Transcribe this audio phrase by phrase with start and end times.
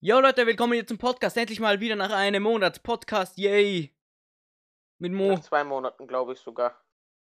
[0.00, 1.36] Jo Leute, willkommen hier zum Podcast.
[1.36, 3.36] Endlich mal wieder nach einem Monat Podcast.
[3.36, 3.92] Yay.
[4.98, 5.32] Mit Mo.
[5.32, 6.80] Nach zwei Monaten, glaube ich sogar.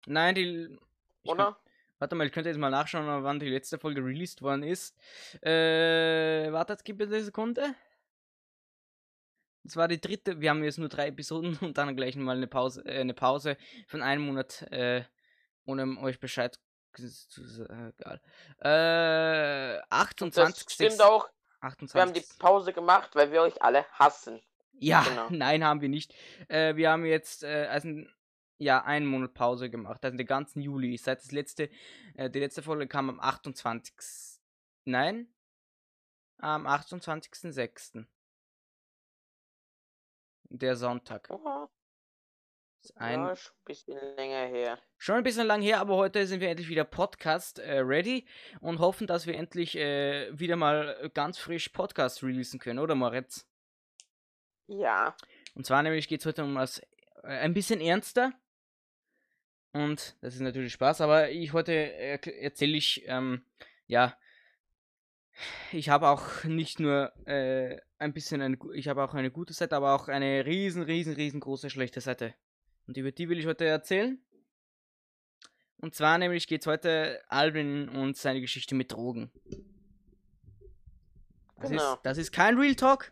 [0.07, 0.75] Nein, die.
[1.23, 1.43] Oder?
[1.43, 1.55] Kann,
[1.99, 4.97] warte mal, ich könnte jetzt mal nachschauen, wann die letzte Folge released worden ist.
[5.43, 7.75] Äh, warte, jetzt gib mir eine Sekunde.
[9.61, 10.41] Das war die dritte.
[10.41, 13.55] Wir haben jetzt nur drei Episoden und dann gleich mal eine Pause, äh, eine Pause
[13.85, 15.03] von einem Monat, äh,
[15.65, 16.59] ohne euch Bescheid
[16.95, 17.93] zu sagen.
[18.61, 20.65] Äh, 28.
[20.65, 21.29] Das stimmt auch.
[21.63, 21.95] 28.
[21.95, 24.41] Wir haben die Pause gemacht, weil wir euch alle hassen.
[24.73, 25.27] Ja, Genau.
[25.29, 26.13] nein, haben wir nicht.
[26.49, 27.89] Äh, wir haben jetzt äh, also,
[28.57, 30.97] ja, einen Monat Pause gemacht, also den ganzen Juli.
[30.97, 31.69] Seit das letzte,
[32.15, 34.39] äh, die letzte Folge kam am 28.
[34.85, 35.33] Nein,
[36.39, 38.05] am 28.06.
[40.49, 41.27] Der Sonntag.
[41.29, 41.67] Oh,
[42.95, 44.79] ein, ja, schon ein bisschen länger her.
[44.97, 48.27] Schon ein bisschen lang her, aber heute sind wir endlich wieder Podcast äh, ready
[48.59, 53.47] und hoffen, dass wir endlich äh, wieder mal ganz frisch Podcast releasen können, oder Moritz?
[54.67, 55.15] Ja.
[55.55, 56.79] Und zwar nämlich geht es heute um was
[57.23, 58.33] äh, ein bisschen ernster.
[59.71, 63.43] Und das ist natürlich Spaß, aber ich heute äh, erzähle ich, ähm,
[63.87, 64.15] ja,
[65.71, 69.75] ich habe auch nicht nur äh, ein bisschen eine, ich habe auch eine gute Seite,
[69.75, 72.35] aber auch eine riesen, riesen, riesengroße schlechte Seite.
[72.87, 74.19] Und über die will ich heute erzählen.
[75.77, 79.31] Und zwar nämlich geht es heute Alvin und seine Geschichte mit Drogen.
[81.57, 81.93] Das, Genau.
[81.93, 83.11] ist, das ist kein Real Talk.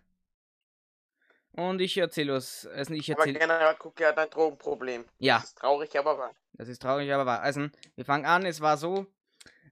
[1.53, 2.65] Und ich erzähle was.
[2.65, 3.39] Also ich Aber erzähle.
[3.39, 5.05] generell guck ja dein Drogenproblem.
[5.19, 6.35] Ja, Das ist traurig, aber wahr.
[6.53, 7.41] das ist traurig, aber wahr.
[7.41, 8.45] Also, wir fangen an.
[8.45, 9.05] Es war so.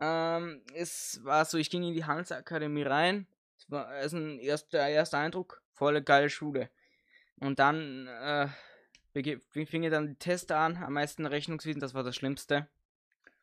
[0.00, 3.26] Ähm, es war so, ich ging in die Handelsakademie rein.
[3.58, 6.70] Es war also ein erster, erster Eindruck, volle geile Schule.
[7.38, 8.48] Und dann äh,
[9.12, 12.68] fing dann die Teste an, am meisten Rechnungswesen, das war das Schlimmste.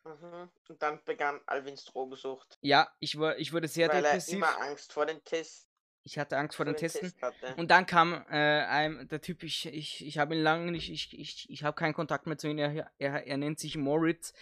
[0.07, 0.49] Mhm.
[0.69, 2.57] Und dann begann Alvins Drogensucht.
[2.61, 4.33] Ja, ich, war, ich wurde sehr weil depressiv.
[4.33, 5.67] er immer Angst vor den Tests
[6.03, 7.09] Ich hatte Angst vor den Testen.
[7.09, 7.55] Test hatte.
[7.57, 11.17] Und dann kam äh, ein, der Typ, ich, ich, ich habe ihn lange nicht, ich,
[11.17, 14.33] ich, ich habe keinen Kontakt mehr zu ihm, er, er, er nennt sich Moritz.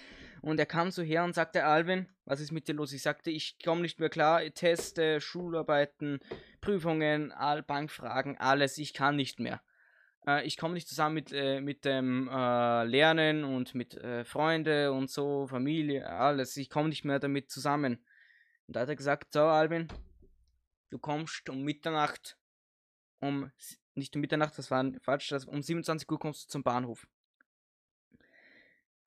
[0.42, 2.94] Und er kam so her und sagte, Alvin, was ist mit dir los?
[2.94, 6.20] Ich sagte, ich komme nicht mehr klar, Teste, Schularbeiten,
[6.62, 9.62] Prüfungen, all Bankfragen, alles, ich kann nicht mehr.
[10.28, 14.92] Äh, ich komme nicht zusammen mit, äh, mit dem äh, Lernen und mit äh, Freunde
[14.92, 16.58] und so, Familie, alles.
[16.58, 18.06] Ich komme nicht mehr damit zusammen.
[18.68, 19.88] Und da hat er gesagt, so Alvin,
[20.90, 22.38] du kommst um Mitternacht
[23.20, 23.52] um,
[23.96, 27.08] nicht um Mitternacht, das war falsch, das, um 27 Uhr kommst du zum Bahnhof.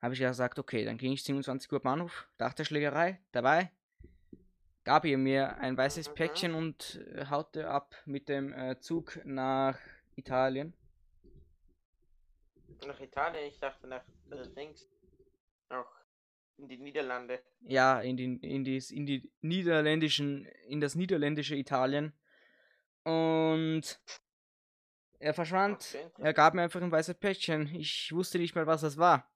[0.01, 3.71] Habe ich gesagt, okay, dann ging ich 27 Uhr Bahnhof, dachte Schlägerei, dabei,
[4.83, 6.15] gab ihr mir ein weißes Mhm.
[6.15, 9.77] Päckchen und äh, haute ab mit dem äh, Zug nach
[10.15, 10.73] Italien.
[12.85, 14.87] Nach Italien, ich dachte nach äh, links.
[15.69, 15.91] Auch
[16.57, 17.41] in die Niederlande.
[17.61, 22.13] Ja, in die, in die, in die niederländischen, in das niederländische Italien.
[23.03, 23.99] Und
[25.19, 25.95] er verschwand.
[25.95, 27.73] Okay, Er gab mir einfach ein weißes Päckchen.
[27.75, 29.29] Ich wusste nicht mal, was das war.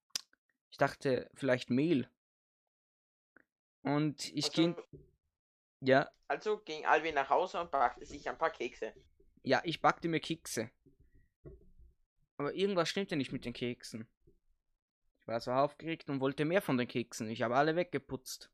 [0.71, 2.09] Ich dachte, vielleicht Mehl.
[3.83, 4.75] Und ich also, ging.
[5.81, 8.93] Ja, also ging Alvin nach Hause und brachte sich ein paar Kekse.
[9.43, 10.71] ja, ich backte mir Kekse.
[12.37, 14.07] Aber irgendwas stimmte nicht mit den Keksen.
[15.19, 17.29] Ich war so aufgeregt und wollte mehr von den Keksen.
[17.29, 18.49] Ich habe alle weggeputzt.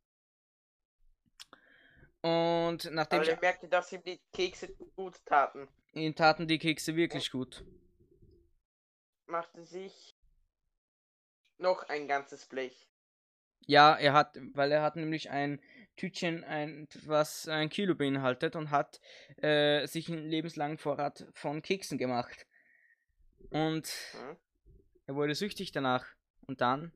[2.21, 3.29] Und nachdem Aber ich.
[3.29, 5.67] er merkte, dass ihm die Kekse gut taten.
[5.93, 7.63] Ihnen taten die Kekse wirklich gut.
[9.25, 10.15] Machte sich
[11.57, 12.89] noch ein ganzes Blech.
[13.65, 15.61] Ja, er hat, weil er hat nämlich ein
[15.95, 18.99] Tütchen, ein, was ein Kilo beinhaltet und hat
[19.37, 22.47] äh, sich einen lebenslangen Vorrat von Keksen gemacht.
[23.49, 24.37] Und Hm?
[25.07, 26.05] er wurde süchtig danach.
[26.45, 26.91] Und dann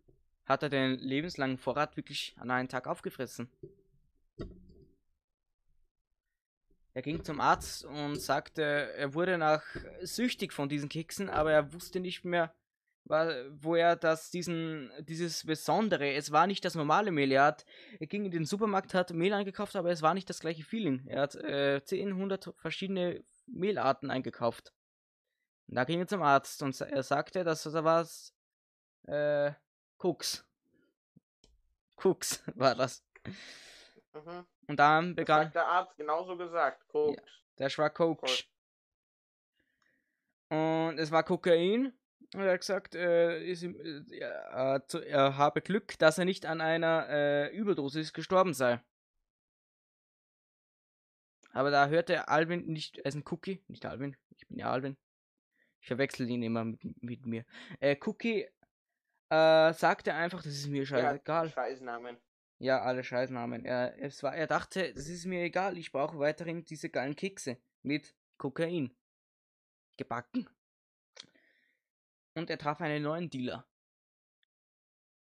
[0.45, 3.49] hat er den lebenslangen Vorrat wirklich an einen Tag aufgefressen.
[6.95, 9.63] Er ging zum Arzt und sagte, er wurde nach
[10.01, 12.53] süchtig von diesen Keksen, aber er wusste nicht mehr,
[13.05, 17.31] wo er das, diesen, dieses Besondere, es war nicht das normale Mehl.
[17.31, 17.65] Er, hat,
[17.99, 21.05] er ging in den Supermarkt, hat Mehl eingekauft, aber es war nicht das gleiche Feeling.
[21.07, 24.71] Er hat äh, 10, 100 verschiedene Mehlarten eingekauft.
[25.73, 28.07] Und da ging er zum Arzt und er sagte, dass da war
[29.07, 29.53] äh,
[29.97, 30.47] Koks.
[31.95, 33.03] Koks war das.
[34.13, 34.45] Mhm.
[34.67, 36.87] Und dann Das begann hat der Arzt genauso gesagt.
[36.89, 37.23] Koks.
[37.57, 38.43] der war Koks.
[40.49, 41.97] Und es war Kokain.
[42.35, 46.61] Und er hat gesagt, äh, ist äh, er, er habe Glück, dass er nicht an
[46.61, 48.79] einer äh, Überdosis gestorben sei.
[51.51, 54.97] Aber da hörte Alvin nicht, er ist ein Cookie, nicht Alvin, ich bin ja Alvin.
[55.83, 57.45] Ich verwechsel ihn immer mit, mit mir.
[57.81, 58.47] Äh, Cookie
[59.29, 61.49] äh, sagte einfach, das ist mir scheißegal.
[61.49, 62.17] Scheißnamen.
[62.59, 63.65] Ja, alle Scheißnamen.
[63.65, 67.57] Er, es war, er dachte, das ist mir egal, ich brauche weiterhin diese geilen Kekse
[67.81, 68.95] mit Kokain.
[69.97, 70.49] Gebacken.
[72.35, 73.67] Und er traf einen neuen Dealer.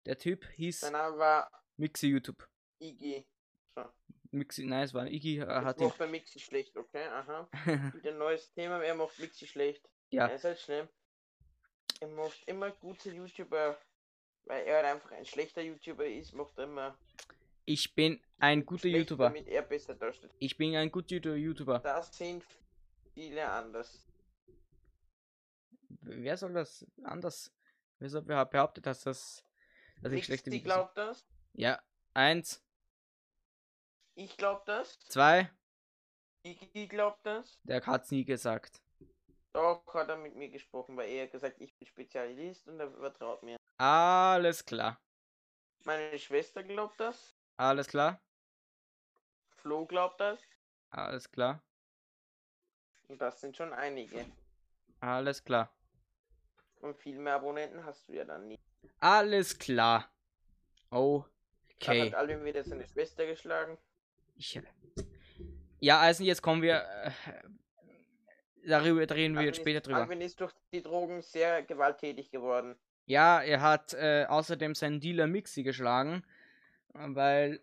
[0.06, 2.50] Der Typ hieß Sein Name war Mixi YouTube.
[2.80, 3.26] Iggy.
[3.76, 3.86] So.
[4.32, 5.88] Mixi, nein, es war Iggy, er Jetzt hat ihn.
[5.88, 7.06] macht er Mixi schlecht, okay?
[7.08, 7.48] Aha.
[7.96, 9.90] Wieder ein neues Thema, er macht Mixi schlecht.
[10.14, 10.88] Ja, Er ist halt schlimm.
[12.00, 13.78] Er macht immer gute YouTuber,
[14.46, 16.98] weil er halt einfach ein schlechter YouTuber ist, macht er immer
[17.66, 19.26] ich bin ein guter schlecht, YouTuber.
[19.30, 20.32] damit er besser dasteht.
[20.40, 21.80] Ich bin ein guter YouTuber.
[21.80, 22.44] Das sind
[23.14, 24.06] viele anders.
[26.02, 27.54] Wer soll das anders?
[28.00, 29.46] Wer soll behauptet, dass das,
[30.02, 31.82] dass ich schlechte Mixi Videos glaubt das, Ja,
[32.14, 32.62] eins,
[34.16, 35.50] ich glaub das, zwei,
[36.44, 37.58] Iggy glaubt das.
[37.64, 38.82] der hat's nie gesagt.
[39.54, 43.44] Doch hat er mit mir gesprochen, weil er gesagt, ich bin Spezialist und er vertraut
[43.44, 43.58] mir.
[43.78, 45.00] Alles klar.
[45.86, 48.20] Meine Schwester glaubt das, Alles klar.
[49.50, 50.40] Flo glaubt das
[50.90, 51.62] Alles klar.
[53.08, 54.26] und das sind schon einige.
[55.00, 55.72] Alles klar.
[56.82, 58.64] Und viel mehr Abonnenten hast du ja dann nicht.
[59.00, 60.10] Alles klar.
[60.90, 62.12] Okay.
[62.12, 63.78] hat Alvin wieder seine Schwester geschlagen.
[64.36, 64.60] Ich,
[65.80, 66.82] ja, also jetzt kommen wir.
[66.84, 67.12] Äh,
[68.66, 70.00] darüber da reden wir jetzt später drüber.
[70.00, 72.76] Alvin ist durch die Drogen sehr gewalttätig geworden.
[73.06, 76.24] Ja, er hat äh, außerdem seinen Dealer Mixi geschlagen,
[76.94, 77.62] weil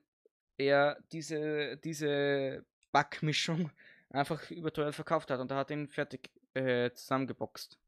[0.59, 3.71] er diese, diese Backmischung
[4.11, 7.79] einfach überteuert verkauft hat und er hat ihn fertig äh, zusammengeboxt.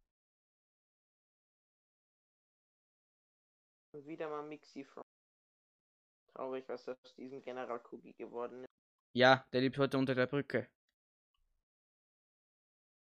[3.93, 5.03] Und wieder mal Mixi from.
[6.35, 8.71] Traurig, was aus diesem General Cookie geworden ist.
[9.15, 10.67] Ja, der lebt heute unter der Brücke.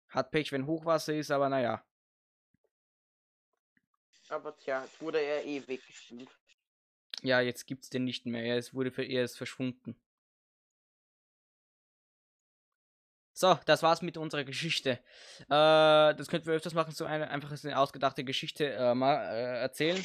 [0.10, 1.84] Hat Pech, wenn Hochwasser ist, aber naja.
[4.30, 6.30] Aber tja, jetzt wurde er eh weggespült.
[7.24, 8.44] Ja, jetzt gibt's den nicht mehr.
[8.44, 9.96] Er ist, wurde für er ist verschwunden.
[13.34, 15.00] So, das war's mit unserer Geschichte.
[15.42, 19.60] Äh, das könnten wir öfters machen, so eine einfach eine ausgedachte Geschichte äh, mal äh,
[19.60, 20.04] erzählen.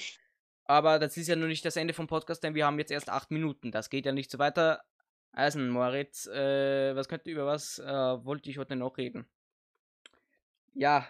[0.64, 3.08] Aber das ist ja nur nicht das Ende vom Podcast, denn wir haben jetzt erst
[3.08, 3.72] acht Minuten.
[3.72, 4.84] Das geht ja nicht so weiter.
[5.32, 9.26] Eisen, Moritz, äh, was könnte über was äh, wollte ich heute noch reden?
[10.74, 11.08] Ja,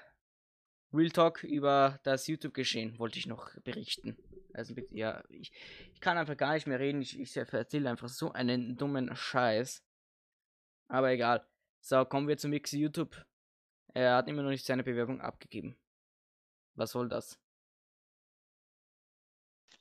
[0.92, 4.16] Real Talk über das YouTube-Geschehen wollte ich noch berichten.
[4.52, 5.52] Also bitte, ja, ich,
[5.94, 7.00] ich kann einfach gar nicht mehr reden.
[7.00, 9.82] Ich, ich erzähle einfach so einen dummen Scheiß.
[10.88, 11.46] Aber egal.
[11.80, 13.24] So, kommen wir zu Mixi YouTube.
[13.94, 15.78] Er hat immer noch nicht seine Bewerbung abgegeben.
[16.74, 17.38] Was soll das?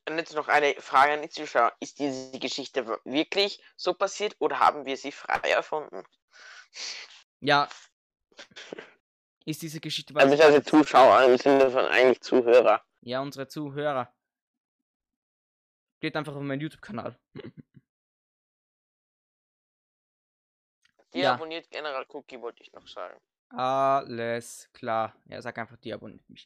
[0.07, 1.75] Und jetzt noch eine Frage an die Zuschauer.
[1.79, 6.03] Ist diese Geschichte wirklich so passiert oder haben wir sie frei erfunden?
[7.41, 7.67] Ja.
[9.45, 12.83] Ist diese Geschichte Also nicht also Zuschauer im Sinne von eigentlich Zuhörer.
[13.01, 14.13] Ja, unsere Zuhörer.
[15.99, 17.17] Geht einfach auf meinen YouTube-Kanal.
[21.13, 21.33] Die Ja.
[21.33, 23.19] abonniert General Cookie, wollte ich noch sagen.
[23.49, 25.15] Alles klar.
[25.25, 26.45] Ja, sag einfach, die abonniert mich.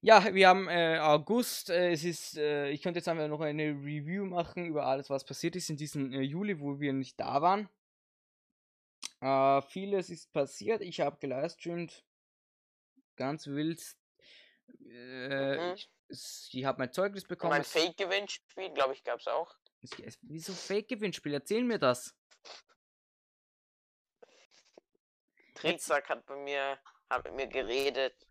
[0.00, 1.70] Ja, wir haben äh, August.
[1.70, 5.24] Äh, es ist, äh, ich könnte jetzt einfach noch eine Review machen über alles, was
[5.24, 7.68] passiert ist in diesem äh, Juli, wo wir nicht da waren.
[9.22, 10.82] Äh, vieles ist passiert.
[10.82, 12.04] Ich habe gelivestreamt.
[13.16, 13.80] Ganz wild.
[14.84, 15.76] Äh, Mhm.
[16.08, 17.52] ich, habe mein Zeugnis Und bekommen.
[17.52, 19.54] ein Es- Fake-Gewinnspiel, glaube ich, gab es auch.
[19.82, 21.34] es- es- Wieso Fake-Gewinnspiel?
[21.34, 22.14] Erzähl mir das.
[25.54, 28.26] Trizak hat bei mir, hat mit mir geredet,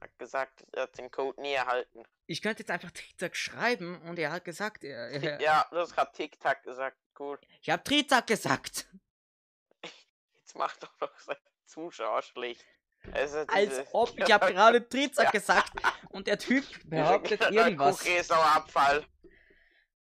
[0.00, 2.02] hat gesagt, er hat den Code nie erhalten.
[2.26, 6.12] Ich könnte jetzt einfach Trizak schreiben und er hat gesagt, er, er, Ja, das hat
[6.14, 6.98] TikTok gesagt.
[7.18, 7.38] Cool.
[7.62, 8.86] ich habe Trizak gesagt.
[10.56, 12.64] Macht doch noch sein Zuschauer schlecht.
[13.12, 15.30] Also Als ob, ich habe gerade Trizak Ja.
[15.30, 15.72] gesagt
[16.10, 18.00] und der Typ behauptet irgendwas.
[18.00, 19.06] Cookie ist aber Abfall.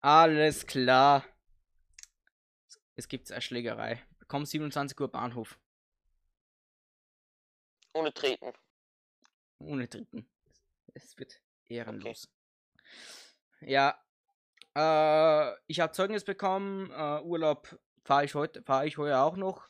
[0.01, 1.23] Alles klar.
[2.95, 4.01] Es gibt eine Schlägerei.
[4.27, 5.59] Komm 27 Uhr Bahnhof.
[7.93, 8.53] Ohne Treten.
[9.59, 10.29] Ohne Dritten.
[10.93, 12.29] Es wird Ehrenlos.
[13.61, 13.99] Ja.
[14.75, 16.91] Äh, ich habe Zeugnis bekommen.
[16.91, 19.67] Äh, Urlaub fahre ich heute, fahre ich heute auch noch.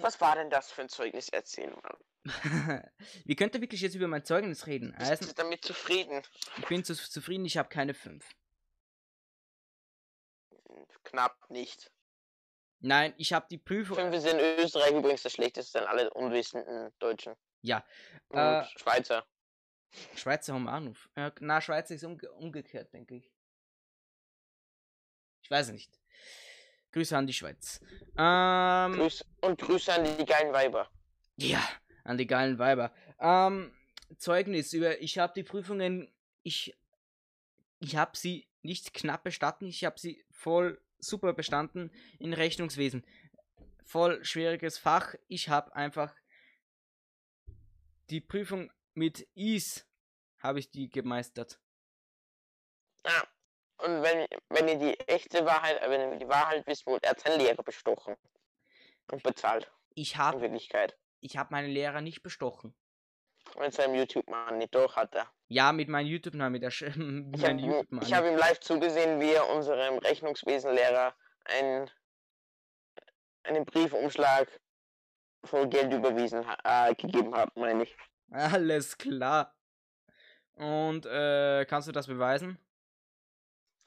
[0.00, 1.28] Was war denn das für ein Zeugnis?
[1.28, 1.98] Erzählen mal.
[3.24, 4.94] Wie könnt ihr wirklich jetzt über mein Zeugnis reden?
[4.98, 6.22] Bist Also, du damit zufrieden?
[6.58, 8.24] ich bin zu, zufrieden, ich habe keine 5.
[11.04, 11.90] Knapp nicht.
[12.80, 13.96] Nein, ich habe die Prüfung.
[13.96, 17.34] Fünf ist in Österreich übrigens das schlechteste an alle unwissenden Deutschen.
[17.62, 17.84] Ja.
[18.28, 19.26] Und Äh, Schweizer.
[20.14, 20.96] Schweizer haben auch noch.
[21.16, 23.32] Äh, na, Schweizer ist umge umgekehrt, denke ich.
[25.42, 25.98] Ich weiß nicht.
[26.98, 27.80] Grüße an die Schweiz.
[28.16, 30.90] Ähm, Grüß, und Grüße an die geilen Weiber.
[31.36, 31.62] ja,
[32.02, 32.92] an die geilen Weiber.
[33.20, 33.72] Ähm,
[34.16, 35.00] Zeugnis über.
[35.00, 36.12] Ich habe die Prüfungen.
[36.42, 36.76] Ich.
[37.78, 39.68] Ich habe sie nicht knapp bestanden.
[39.68, 43.06] Ich habe sie voll super bestanden in Rechnungswesen.
[43.84, 45.14] Voll schwieriges Fach.
[45.28, 46.12] Ich habe einfach
[48.10, 49.82] die Prüfung mit Ease
[50.40, 51.60] habe ich die gemeistert.
[53.06, 53.22] Ja.
[53.78, 57.18] Und wenn, wenn ihr die echte Wahrheit, äh, wenn ihr die Wahrheit wisst, wurde er
[57.18, 58.16] seinen Lehrer bestochen.
[59.10, 59.70] Und bezahlt.
[59.94, 60.96] Ich In habe Wirklichkeit.
[61.20, 62.74] ich habe meinen Lehrer nicht bestochen.
[63.58, 65.32] Mit seinem YouTube-Mann nicht durch hat er.
[65.48, 69.20] Ja, mit meinem YouTube-Namen, mit der Sch mit Ich habe YouTube hab ihm live zugesehen,
[69.20, 71.14] wie er unserem Rechnungswesenlehrer
[71.46, 71.90] einen,
[73.44, 74.48] einen Briefumschlag
[75.44, 77.96] voll Geld überwiesen äh, gegeben hat, meine ich.
[78.30, 79.54] Alles klar.
[80.56, 82.58] Und äh, kannst du das beweisen?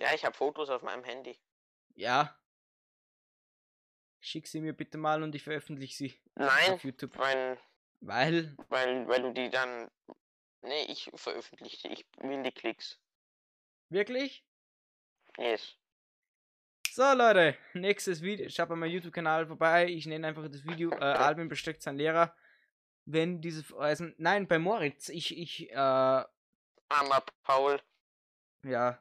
[0.01, 1.39] Ja, ich habe Fotos auf meinem Handy.
[1.93, 2.35] Ja.
[4.19, 7.15] Schick sie mir bitte mal und ich veröffentliche sie Nein, auf YouTube.
[7.19, 7.59] weil,
[7.99, 9.91] Weil, weil, weil du die dann.
[10.63, 11.93] Nee, ich veröffentliche die.
[11.93, 12.99] Ich will die Klicks.
[13.89, 14.43] wirklich?
[15.37, 15.77] Yes.
[16.89, 18.49] So Leute, nächstes Video.
[18.49, 19.85] Schaut bei meinem YouTube-Kanal vorbei.
[19.87, 22.35] Ich nenne einfach das Video äh, Albin bestückt sein Lehrer.
[23.05, 25.09] Wenn diese also, nein, bei Moritz.
[25.09, 27.79] Ich, ich, äh, Armer Paul.
[28.63, 28.99] ja.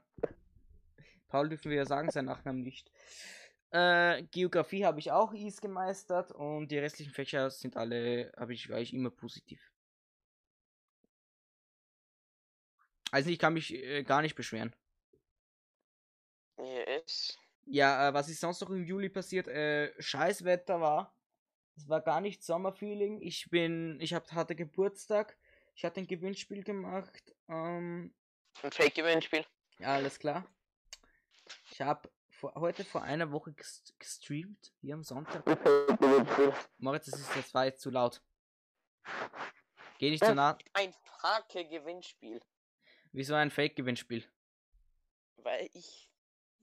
[1.31, 2.91] Paul dürfen wir ja sagen, sein Nachnamen nicht.
[3.71, 8.69] Äh, Geografie habe ich auch Is gemeistert und die restlichen Fächer sind alle, habe ich,
[8.69, 9.61] war ich immer positiv.
[13.13, 14.75] Also ich kann mich äh, gar nicht beschweren.
[16.59, 17.39] Yes.
[17.67, 19.49] Ja, äh, was ist sonst noch im Juli passiert?
[19.49, 21.15] Äh, Scheißwetter war.
[21.77, 23.21] Es war gar nicht Sommerfeeling.
[23.23, 25.37] Ich bin, ich hab, hatte Geburtstag.
[25.75, 27.35] Ich hatte ein Gewinnspiel gemacht.
[27.49, 28.13] Ähm,
[28.63, 29.45] Ein Fake-Gewinnspiel.
[29.79, 30.45] ja, alles klar.
[31.71, 35.45] Ich habe vor, heute vor einer Woche gest gestreamt, hier am Sonntag.
[36.79, 38.23] Moritz, das, ist, das war jetzt zu laut.
[39.99, 40.59] Geh nicht so nah.
[40.73, 42.41] Ein Fake-Gewinnspiel.
[43.13, 44.25] Wieso ein Fake-Gewinnspiel?
[45.37, 46.11] Weil ich.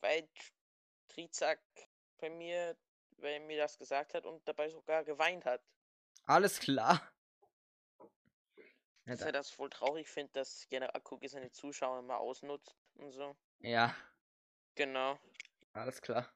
[0.02, 0.28] Weil
[1.08, 1.60] Trizak
[2.20, 2.76] bei mir,
[3.18, 5.62] weil er mir das gesagt hat und dabei sogar geweint hat.
[6.26, 7.02] Alles klar.
[9.06, 13.12] Dass da, er das voll traurig findet, dass General Cookie seine Zuschauer immer ausnutzt und
[13.12, 13.36] so.
[13.60, 13.96] ja
[14.78, 15.20] Genau.
[15.74, 16.32] alles klar.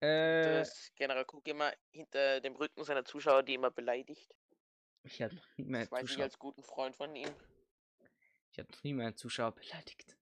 [0.00, 4.34] Äh, Dass General Cookie immer hinter dem Rücken seiner Zuschauer die immer beleidigt.
[5.04, 6.24] ich habe noch nie mehr Das weiß ich Zuschauer.
[6.24, 7.28] als guten Freund von ihm.
[8.52, 10.16] Ich habe noch nie mehr einen Zuschauer beleidigt.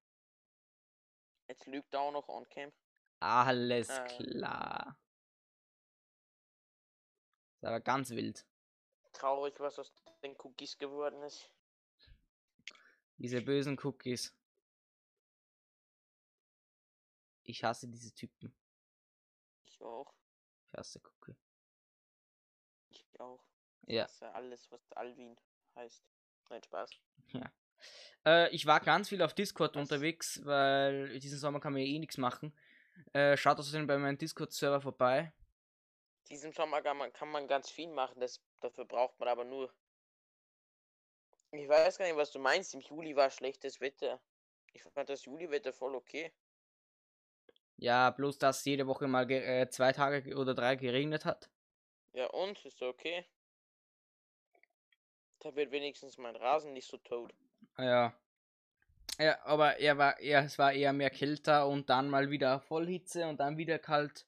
[1.49, 2.73] Jetzt lügt er auch noch on cam.
[3.21, 4.07] Alles Äh.
[4.07, 5.01] klar.
[7.61, 8.45] Das war ganz wild.
[9.15, 9.91] Traurig, was aus
[10.23, 11.51] den Cookies geworden ist.
[13.17, 14.35] Diese bösen Cookies.
[17.49, 18.55] Ich hasse diese Typen.
[19.65, 20.13] Ich auch.
[20.67, 21.35] Ich hasse Cookie.
[22.91, 23.43] Ich auch.
[23.87, 24.03] Ja.
[24.03, 25.35] Das ist ja alles, was Alvin
[25.75, 26.05] heißt.
[26.51, 26.91] Nein, Spaß.
[28.27, 29.83] Äh, ich war ganz viel auf Discord Was?
[29.83, 32.53] unterwegs, weil diesen Sommer kann man ja eh nichts machen.
[33.13, 35.33] Äh, schaut außerdem bei meinem Discord-Server vorbei.
[36.29, 39.73] Diesen Sommer kann man, kann man ganz viel machen, das, dafür braucht man aber nur.
[41.53, 42.75] Ich weiß gar nicht, was du meinst.
[42.75, 44.21] Im Juli war schlechtes Wetter.
[44.73, 46.33] Ich fand das Juliwetter voll okay.
[47.79, 51.49] Ja, bloß dass jede Woche mal ge- äh, zwei Tage ge- oder drei geregnet hat.
[52.13, 52.65] Ja, und?
[52.65, 53.25] Ist okay.
[55.39, 57.33] Da wird wenigstens mein Rasen nicht so tot.
[57.79, 58.13] Ja.
[59.19, 63.29] Ja, aber er war eher, es war eher mehr kälter und dann mal wieder Vollhitze
[63.29, 64.27] und dann wieder kalt.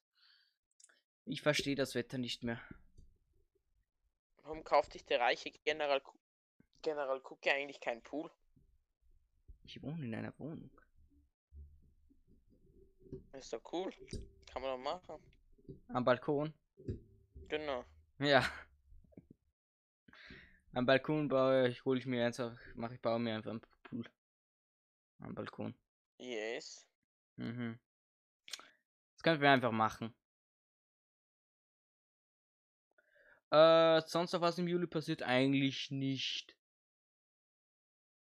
[1.25, 2.59] Ich verstehe das Wetter nicht mehr.
[4.43, 6.01] Warum kauft sich der reiche General,
[6.81, 8.31] General Cookie eigentlich keinen Pool?
[9.63, 10.80] Ich wohne in einer Wohnung.
[13.33, 13.91] Ist doch cool.
[14.45, 15.23] Kann man doch machen.
[15.89, 16.53] Am Balkon.
[17.47, 17.85] Genau.
[18.19, 18.43] Ja.
[20.73, 24.09] Am Balkon baue ich, hole ich mir einfach, mache ich, baue mir einfach einen Pool.
[25.19, 25.75] Am Balkon.
[26.17, 26.87] Yes.
[27.35, 27.79] Mhm.
[29.13, 30.13] Das können wir einfach machen.
[33.51, 35.23] Äh, sonst noch was im Juli passiert?
[35.23, 36.55] Eigentlich nicht.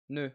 [0.07, 0.31] Nö.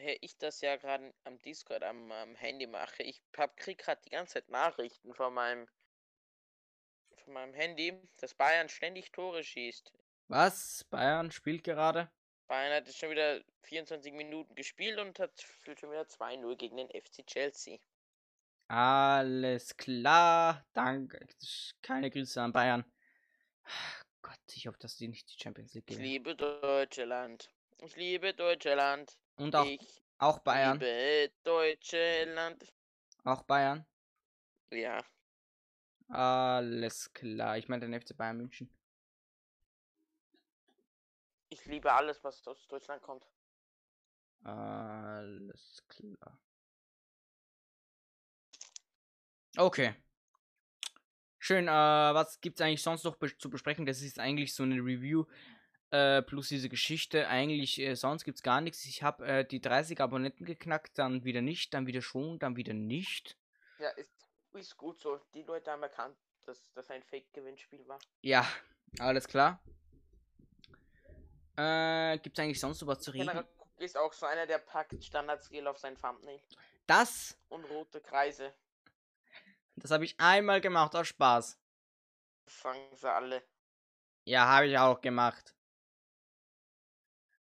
[0.00, 3.02] Daher ich das ja gerade am Discord am, am Handy mache.
[3.02, 5.68] Ich hab, krieg gerade die ganze Zeit Nachrichten von meinem
[7.18, 9.92] von meinem Handy, dass Bayern ständig Tore schießt.
[10.28, 10.84] Was?
[10.88, 12.10] Bayern spielt gerade?
[12.46, 16.78] Bayern hat jetzt schon wieder 24 Minuten gespielt und hat führt schon wieder 2-0 gegen
[16.78, 17.78] den FC Chelsea.
[18.68, 20.64] Alles klar.
[20.72, 21.26] Danke.
[21.82, 22.90] Keine Grüße an Bayern.
[24.22, 26.08] Gott, ich hoffe, dass die nicht die Champions League Ich gewinnen.
[26.08, 27.50] liebe Deutschland.
[27.82, 29.18] Ich liebe Deutschland.
[29.40, 30.78] Und auch, ich auch Bayern.
[30.78, 32.72] liebe Deutschland.
[33.24, 33.86] Auch Bayern.
[34.70, 35.02] Ja,
[36.08, 37.56] Alles klar.
[37.56, 38.68] Ich meine den FC Bayern München.
[41.48, 43.26] ich liebe alles, was aus Deutschland kommt.
[44.42, 46.38] Alles klar.
[49.56, 49.94] Okay.
[51.38, 53.86] Schön, äh, was gibt's eigentlich sonst noch bes zu besprechen?
[53.86, 55.24] Das ist eigentlich so eine Review
[55.90, 57.28] äh, plus diese Geschichte.
[57.28, 58.84] Eigentlich äh, sonst gibt's gar nichts.
[58.84, 62.74] Ich habe äh, die 30 Abonnenten geknackt, dann wieder nicht, dann wieder schon, dann wieder
[62.74, 63.36] nicht.
[63.78, 64.12] Ja, ist,
[64.52, 65.20] ist gut so.
[65.34, 66.16] Die Leute haben erkannt,
[66.46, 67.98] dass das ein Fake-Gewinnspiel war.
[68.20, 68.46] Ja,
[68.98, 69.60] alles klar.
[71.56, 73.26] Äh, gibt's eigentlich sonst noch was zu reden?
[73.26, 76.40] Generell ist auch so einer, der packt Standard-Skill auf sein Thumbnail.
[76.86, 78.54] Das, Und rote Kreise.
[79.76, 81.58] das habe ich einmal gemacht aus Spaß.
[82.46, 83.42] Fangen sie alle.
[84.24, 85.54] Ja, habe ich auch gemacht.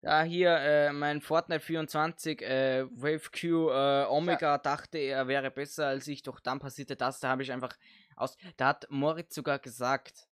[0.03, 5.87] Da hier äh, mein Fortnite 24 äh, Wave Q äh, Omega dachte, er wäre besser
[5.87, 7.77] als ich, doch dann passierte das, da habe ich einfach
[8.17, 8.35] aus.
[8.57, 10.27] Da hat Moritz sogar gesagt.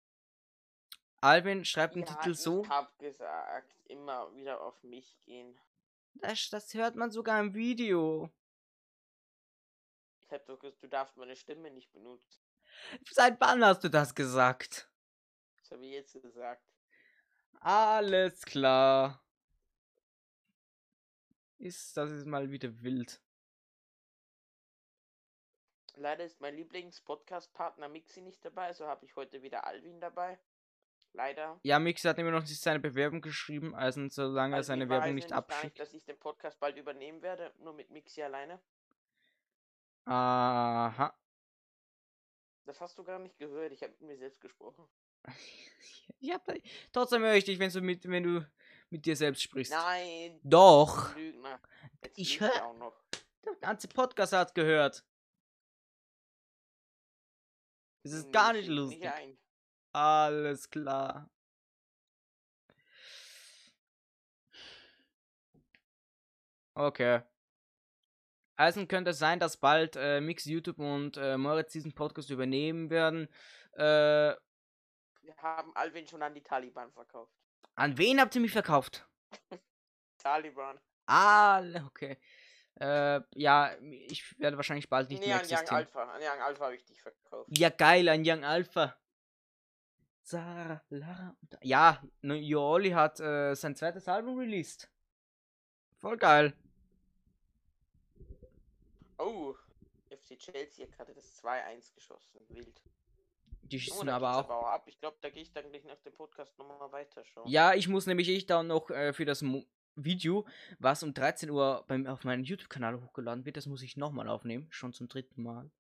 [1.21, 2.63] Alvin schreibt den Ja, Titel so.
[2.63, 5.55] Ich hab gesagt, immer wieder auf mich gehen.
[6.15, 8.31] Das, das hört man sogar im Video.
[10.23, 12.41] Ich hab doch gesagt, du darfst meine Stimme nicht benutzen.
[13.11, 14.89] Seit wann hast du das gesagt?
[15.61, 16.65] Das habe ich jetzt gesagt.
[17.61, 19.23] Alles klar.
[21.59, 23.21] Ist, das ist mal wieder wild.
[25.97, 30.39] Leider ist mein Lieblings-Podcast-Partner Mixi nicht dabei, so habe ich heute wieder Alvin dabei.
[31.13, 31.59] Leider.
[31.65, 35.15] Ja, Mix hat immer noch nicht seine Bewerbung geschrieben, also solange er Alvin seine Werbung
[35.15, 35.81] nicht gar nicht, abschickt.
[35.81, 38.61] dass ich den Podcast bald übernehmen werde, nur mit Mixi alleine.
[40.05, 41.19] Aha.
[42.67, 44.87] Das hast du gar nicht gehört, ich habe mit mir selbst gesprochen.
[46.31, 46.47] Hab,
[46.93, 48.47] trotzdem höre ich dich, wenn du mit, wenn du
[48.91, 49.73] mit dir selbst sprichst.
[49.73, 51.15] Nein, Doch.
[51.17, 51.61] Lügner.
[52.03, 53.03] Jetzt Ich lügt hör- auch noch.
[53.45, 55.05] Der ganze Podcast hat gehört.
[58.03, 59.09] Es ist gar Nee, nicht ich lüg lustig.
[59.09, 59.39] ein.
[59.93, 61.31] Alles klar.
[66.75, 67.23] Okay.
[68.57, 72.91] Also könnte es sein, dass bald äh, Mix YouTube und äh, Moritz diesen Podcast übernehmen
[72.91, 73.29] werden.
[73.75, 74.35] Äh,
[75.23, 77.38] Wir haben Alvin schon an die Taliban verkauft.
[77.75, 79.07] An wen habt ihr mich verkauft?
[80.19, 80.79] Taliban.
[81.07, 82.19] Ah, okay.
[82.81, 85.77] Äh, ja, ich werde wahrscheinlich bald nicht nee, mehr an Young existieren.
[85.77, 86.03] Alpha.
[86.05, 87.49] An Young Alpha habe ich dich verkauft.
[87.57, 88.97] Ja, geil, ein Young Alpha.
[90.23, 91.35] Sarah, Lara.
[91.41, 94.91] und- Ja, ne, Joli hat äh, sein zweites Album released.
[95.97, 96.53] Voll geil.
[99.19, 99.55] Oh,
[100.11, 102.41] FC Chelsea hat gerade das 2-1 geschossen.
[102.49, 102.81] Wild.
[103.71, 104.67] Die Oh, schießen da aber geht's auch.
[104.67, 104.83] ab.
[104.87, 107.47] Ich glaube, da gehe ich dann gleich nach dem Podcast nochmal weiter schauen.
[107.49, 109.65] Ja, ich muss nämlich ich da noch äh, für das Mo
[110.01, 110.47] Video,
[110.79, 114.69] was um 13 Uhr beim, auf meinen YouTube-Kanal hochgeladen wird, das muss ich nochmal aufnehmen.
[114.71, 115.71] Schon zum dritten Mal.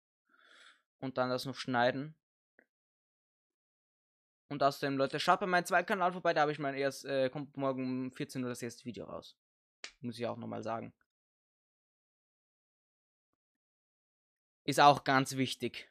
[0.99, 2.17] Und dann das noch schneiden.
[4.49, 7.31] Und außerdem, Leute, schaut bei meinem zweiten Kanal vorbei, da habe ich mein erst, äh,
[7.31, 9.37] kommt morgen um 14 Uhr das erste Video raus.
[10.01, 10.93] Muss ich auch nochmal sagen.
[14.65, 15.89] Ist auch ganz wichtig.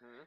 [0.00, 0.26] Mhm.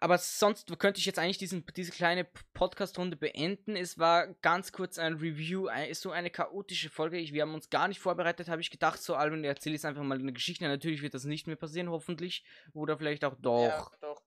[0.00, 3.74] Aber sonst könnte ich jetzt eigentlich diesen, diese kleine Podcast-Runde beenden.
[3.74, 7.18] Es war ganz kurz ein Review, ist so eine chaotische Folge.
[7.18, 9.02] Ich, wir haben uns gar nicht vorbereitet, habe ich gedacht.
[9.02, 10.64] So, Alvin, erzähl jetzt einfach mal eine Geschichte.
[10.68, 12.44] Natürlich wird das nicht mehr passieren, hoffentlich.
[12.74, 13.64] Oder vielleicht auch doch.
[13.64, 14.22] Ja, doch.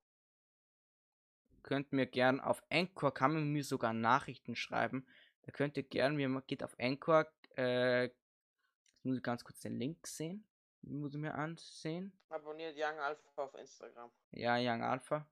[1.63, 5.07] Könnt mir gern auf Anchor, kann man mir sogar Nachrichten schreiben.
[5.43, 8.17] Da könnt ihr gern, mir geht auf Anchor, äh, jetzt
[9.03, 10.45] muss ich ganz kurz den Link sehen.
[10.81, 12.11] Muss ich mir ansehen.
[12.29, 14.11] Abonniert Young Alpha auf Instagram.
[14.31, 15.27] Ja, Young Alpha.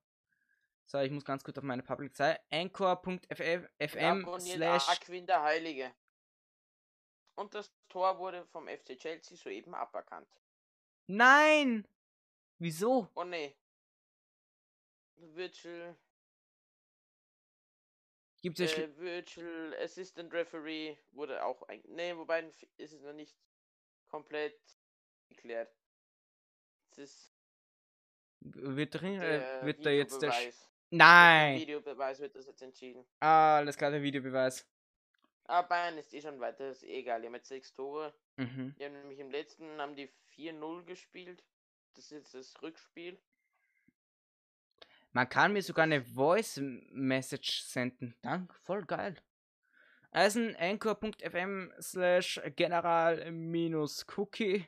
[0.91, 2.41] So, ich muss ganz kurz auf meine Public Seite.
[2.49, 4.89] Anchor.fm slash.
[4.89, 5.93] Aquin der Heilige.
[7.35, 10.27] Und das Tor wurde vom FC Chelsea soeben aberkannt.
[11.05, 11.87] Nein!
[12.57, 13.07] Wieso?
[13.13, 13.55] Oh ne.
[15.17, 15.95] Virtual,
[18.41, 21.83] Gibt es äh, Virtual Assistant Referee wurde auch ein.
[21.87, 22.41] Ne, wobei
[22.77, 23.37] ist es noch nicht
[24.07, 24.59] komplett
[25.27, 25.71] geklärt.
[26.91, 27.33] Es ist
[28.39, 30.33] wird drin, der äh, wird da jetzt der.
[30.89, 31.59] Nein!
[31.59, 33.05] Videobeweis wird das jetzt entschieden.
[33.19, 34.65] Ah, alles klar, der Videobeweis.
[35.45, 37.21] Aber Bayern ist eh schon weiter, ist eh egal.
[37.21, 38.13] Die haben jetzt sechs Tore.
[38.37, 38.75] Mhm.
[38.77, 41.43] Die haben nämlich im letzten haben die 4-0 gespielt.
[41.95, 43.19] Das ist jetzt das Rückspiel.
[45.11, 46.59] Man kann mir sogar eine Voice
[46.91, 48.15] Message senden.
[48.21, 49.15] Dank, voll geil.
[50.11, 54.67] Also anchor.fm slash general minus cookie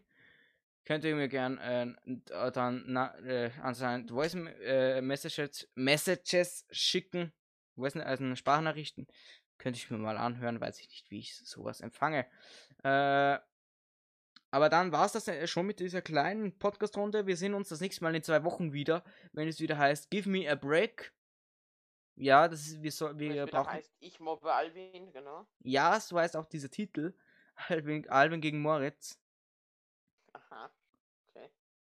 [0.86, 7.32] könnt ihr mir gern äh, dann na, äh, anscheinend Voice äh, Messages, Messages schicken.
[7.76, 9.08] Voice, also Sprachnachrichten.
[9.58, 12.26] Könnte ich mir mal anhören, weiß ich nicht, wie ich sowas empfange.
[12.84, 13.38] Äh,
[14.54, 17.26] aber dann war es das äh, schon mit dieser kleinen Podcast-Runde.
[17.26, 20.30] Wir sehen uns das nächste Mal in zwei Wochen wieder, wenn es wieder heißt Give
[20.30, 21.14] me a break.
[22.16, 23.72] Ja, das ist, wir, so, wir brauchen.
[23.72, 25.48] heißt Ich mobbe Alvin, genau.
[25.60, 27.14] Ja, so heißt auch dieser Titel.
[27.56, 29.18] Alvin, Alvin gegen Moritz.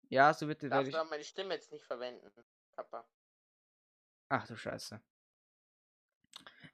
[0.08, 2.30] Ja, so wird Darfst du aber meine Stimme jetzt nicht verwenden,
[2.76, 3.06] Papa.
[4.28, 5.00] Ach du Scheiße.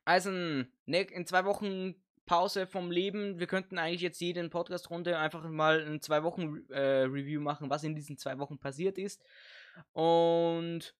[0.04, 1.94] Also, in zwei Wochen
[2.30, 3.40] Pause vom Leben.
[3.40, 7.82] Wir könnten eigentlich jetzt jede Podcast-Runde einfach mal ein zwei Wochen äh, Review machen, was
[7.82, 9.20] in diesen zwei Wochen passiert ist.
[9.92, 10.94] Und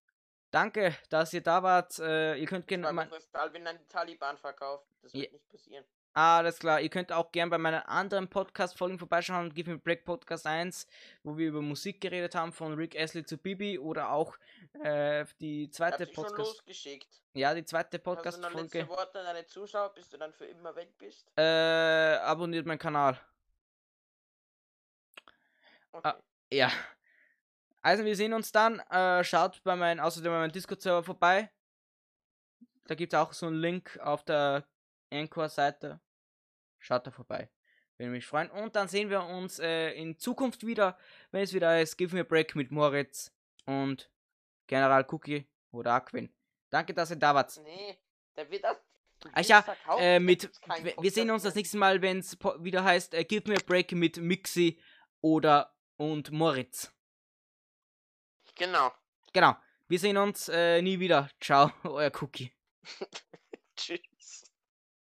[0.51, 2.01] danke, dass ihr da wart.
[2.01, 2.93] Äh, ihr könnt gerne.
[2.93, 3.09] Mein...
[3.35, 4.89] Alvin an die Taliban verkauft.
[5.03, 5.33] Das wird ja.
[5.33, 5.85] nicht passieren.
[6.23, 9.55] Alles klar, ihr könnt auch gerne bei meinen anderen Podcast-Folgen vorbeischauen.
[9.55, 10.87] Give Me Break Podcast 1,
[11.23, 14.37] wo wir über Musik geredet haben, von Rick Astley zu Bibi oder auch
[14.83, 16.37] äh, die zweite Podcast.
[16.37, 17.09] Schon losgeschickt.
[17.33, 18.49] Ja, die zweite Podcast-Folge.
[18.51, 21.27] Hast du noch letzte Worte an deine Zuschauer, bis du dann für immer weg bist?
[21.39, 23.19] Äh, abonniert meinen Kanal.
[25.93, 26.09] Ah, okay.
[26.11, 26.71] Ah, ja.
[27.81, 28.81] Also, wir sehen uns dann.
[28.91, 31.51] Äh, schaut bei meinem, außerdem bei meinem Discord-Server vorbei.
[32.89, 34.67] Da gibt es auch so einen Link auf der
[35.11, 35.99] Anchor-Seite.
[36.81, 37.49] Schaut da vorbei.
[37.97, 38.51] Würde mich freuen.
[38.51, 40.99] Und dann sehen wir uns äh, in Zukunft wieder,
[41.31, 41.97] wenn es wieder ist.
[41.97, 43.33] Give me a break mit Moritz
[43.67, 44.11] und
[44.67, 46.33] General Cookie oder Aquin.
[46.71, 47.61] Danke, dass ihr da wart.
[47.63, 47.99] Nee,
[48.37, 48.77] der wird das.
[49.33, 49.65] Ach ja,
[49.99, 50.51] äh, mit,
[50.99, 53.93] wir sehen uns das nächste Mal, wenn es wieder heißt, äh, Give me a break
[53.93, 54.81] mit Mixi
[55.21, 56.91] oder und Moritz.
[58.55, 58.93] Genau.
[59.35, 59.57] Genau.
[59.89, 61.29] Wir sehen uns äh, nie wieder.
[61.41, 62.53] Ciao, euer Cookie.
[63.77, 64.01] Tschüss.